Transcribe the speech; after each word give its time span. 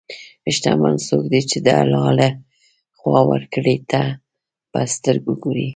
شتمن 0.55 0.95
څوک 1.07 1.23
دی 1.31 1.41
چې 1.49 1.57
د 1.65 1.67
الله 1.81 2.07
له 2.19 2.27
خوا 2.97 3.21
ورکړې 3.31 3.75
ته 3.91 4.01
په 4.71 4.79
سترګو 4.93 5.33
ګوري. 5.43 5.69